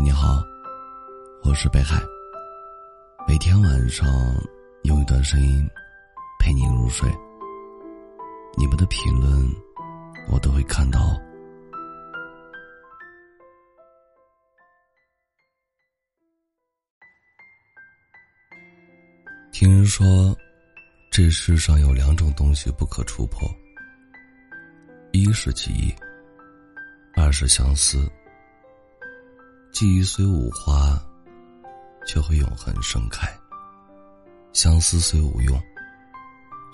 [0.00, 0.44] 你好，
[1.42, 2.00] 我是北海。
[3.26, 4.06] 每天晚上
[4.84, 5.68] 用一段声音
[6.38, 7.10] 陪你入睡。
[8.56, 9.28] 你们的评论
[10.30, 11.20] 我都会看到。
[19.50, 20.06] 听人说，
[21.10, 23.48] 这世上有两种东西不可触碰：
[25.10, 25.92] 一是记忆，
[27.16, 28.08] 二是相思。
[29.78, 31.00] 记忆虽无花，
[32.04, 33.28] 却会永恒盛开；
[34.52, 35.56] 相思虽无用，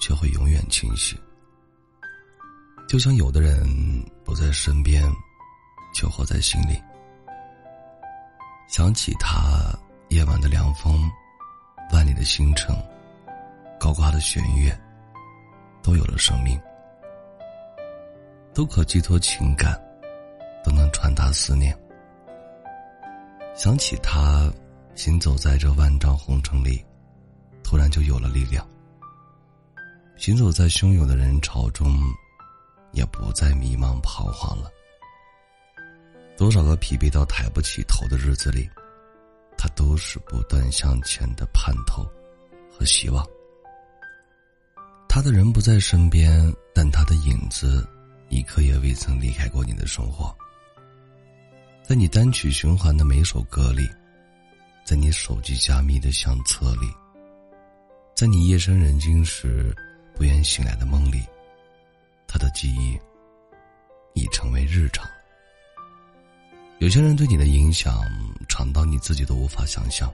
[0.00, 1.14] 却会永远清晰。
[2.88, 3.62] 就像有的人
[4.24, 5.04] 不在身边，
[5.92, 6.82] 却活在心里。
[8.68, 10.98] 想起他，夜晚的凉风，
[11.92, 12.74] 万里的星辰，
[13.78, 14.74] 高挂的弦乐，
[15.82, 16.58] 都有了生命，
[18.54, 19.78] 都可寄托情感，
[20.64, 21.78] 都能传达思念。
[23.56, 24.52] 想起他，
[24.96, 26.84] 行走在这万丈红尘里，
[27.62, 28.66] 突然就有了力量。
[30.16, 31.96] 行走在汹涌的人潮中，
[32.92, 34.68] 也不再迷茫彷徨了。
[36.36, 38.68] 多少个疲惫到抬不起头的日子里，
[39.56, 42.04] 他都是不断向前的盼头
[42.76, 43.24] 和希望。
[45.08, 47.88] 他的人不在身边，但他的影子，
[48.30, 50.36] 一刻也未曾离开过你的生活。
[51.86, 53.86] 在你单曲循环的每首歌里，
[54.86, 56.90] 在你手机加密的相册里，
[58.16, 59.76] 在你夜深人静时
[60.14, 61.22] 不愿醒来的梦里，
[62.26, 62.98] 他的记忆
[64.14, 65.06] 已成为日常。
[66.78, 68.02] 有些人对你的影响
[68.48, 70.10] 长到你自己都无法想象。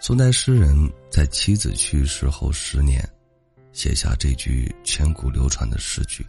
[0.00, 0.74] 宋代诗人
[1.10, 3.06] 在妻子去世后十年，
[3.72, 6.26] 写下这句千古流传的诗句：“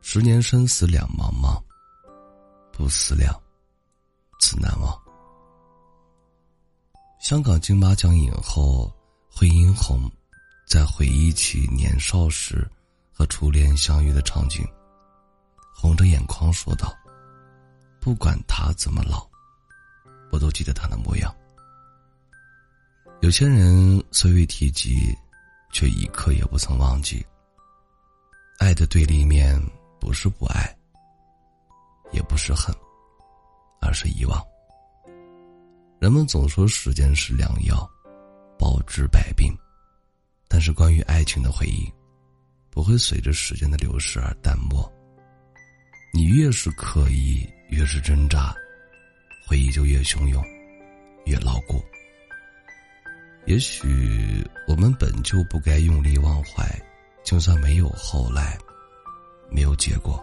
[0.00, 1.62] 十年生死两茫茫。”
[2.72, 3.32] 不思量，
[4.40, 4.98] 自难忘。
[7.20, 8.92] 香港金马奖影后
[9.30, 10.10] 惠英红，
[10.66, 12.68] 在回忆起年少时
[13.12, 14.66] 和初恋相遇的场景，
[15.74, 16.92] 红着眼眶说道
[18.00, 19.24] ：“不管他怎么老，
[20.32, 21.32] 我都记得他的模样。”
[23.22, 25.16] 有些人虽未提及，
[25.72, 27.24] 却一刻也不曾忘记。
[28.58, 29.60] 爱的对立面
[30.00, 30.76] 不是不爱。
[32.12, 32.74] 也不是恨，
[33.80, 34.40] 而是遗忘。
[35.98, 37.88] 人们总说时间是良药，
[38.58, 39.52] 包治百病，
[40.48, 41.92] 但是关于爱情的回忆，
[42.70, 44.90] 不会随着时间的流逝而淡漠。
[46.12, 48.54] 你越是刻意，越是挣扎，
[49.48, 50.44] 回忆就越汹涌，
[51.24, 51.82] 越牢固。
[53.46, 56.64] 也许我们本就不该用力忘怀，
[57.24, 58.58] 就算没有后来，
[59.50, 60.22] 没有结果。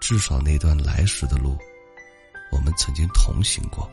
[0.00, 1.56] 至少那段来时的路，
[2.52, 3.90] 我们曾经同行过，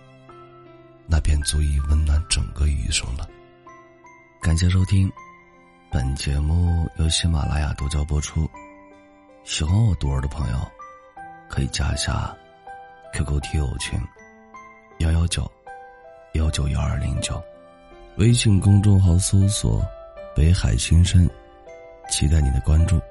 [1.08, 3.28] 那便足以温暖整个余生了。
[4.42, 5.12] 感谢收听，
[5.90, 8.50] 本节目由喜马拉雅独家播出。
[9.44, 10.72] 喜欢我独儿的朋友，
[11.50, 12.36] 可以加一下
[13.13, 14.00] QQ 听友群
[15.00, 15.50] 幺幺九
[16.34, 17.42] 幺九幺二零九，
[18.18, 19.86] 微信公众号搜索
[20.36, 21.30] “北海新生”，
[22.09, 23.02] 期待你的关注。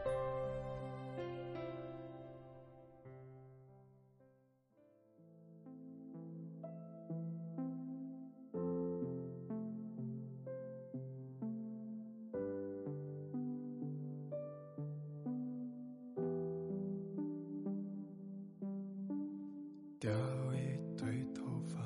[20.02, 20.10] 掉
[20.52, 21.78] 一堆头发，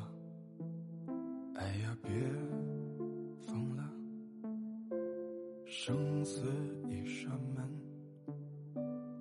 [1.60, 2.10] 哎呀别
[3.47, 3.84] 疯了！
[5.66, 6.41] 生死
[6.88, 7.69] 一扇门，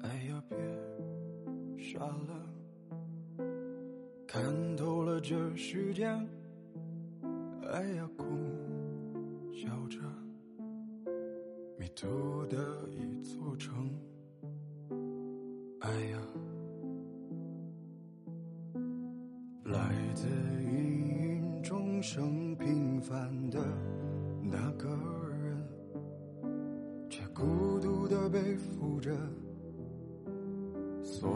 [0.02, 0.58] 哎呀别
[1.78, 3.46] 傻了！
[4.26, 6.26] 看透了这世间，
[7.74, 8.24] 哎呀哭
[9.52, 10.00] 笑着，
[11.78, 13.90] 迷途的一座城，
[15.82, 16.18] 哎呀。
[22.08, 23.58] 生平凡的
[24.40, 24.88] 那个
[25.42, 25.58] 人，
[27.10, 29.10] 却孤独的背负着
[31.04, 31.28] 所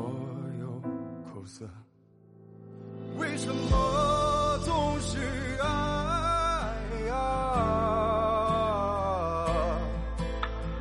[0.62, 0.80] 有
[1.24, 1.68] 苦涩。
[3.18, 5.18] 为什么总是
[5.60, 5.68] 爱
[7.08, 7.16] 呀？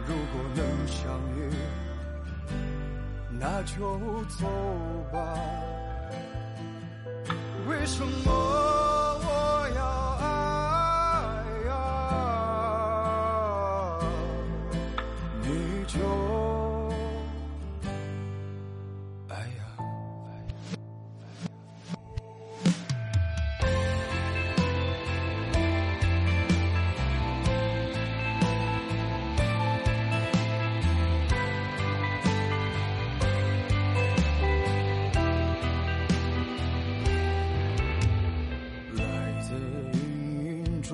[0.07, 1.51] 如果能相遇，
[3.41, 3.99] 那就
[4.39, 4.47] 走
[5.11, 5.17] 吧。
[7.67, 8.68] 为什么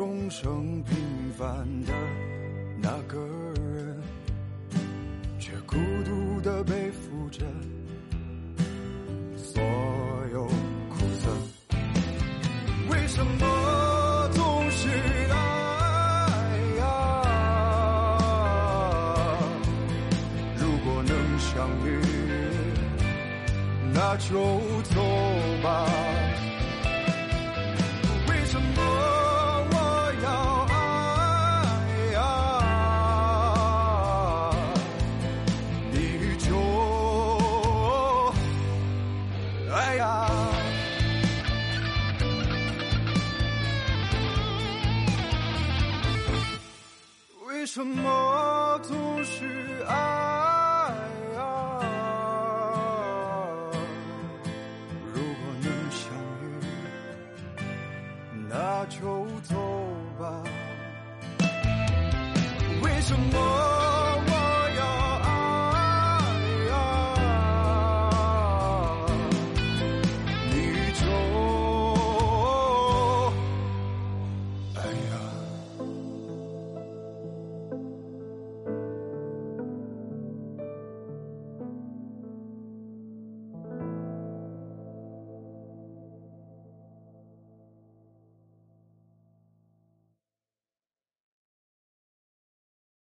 [0.04, 0.94] 终生平
[1.32, 1.92] 凡的
[2.78, 3.18] 那个
[3.54, 3.98] 人，
[5.40, 7.46] 却孤独的背负着
[9.34, 9.62] 所
[10.34, 10.44] 有
[10.90, 11.30] 苦涩。
[12.90, 14.90] 为什么总是
[15.30, 15.34] 爱？
[20.58, 21.98] 如果能相遇，
[23.94, 24.34] 那就
[24.82, 25.00] 走
[25.62, 25.88] 吧。
[47.74, 49.94] 什么总是爱
[51.36, 51.80] 啊？
[55.12, 56.06] 如果能相
[56.40, 56.44] 遇，
[58.48, 59.56] 那就走
[60.20, 60.22] 吧。
[62.80, 63.73] 为什么？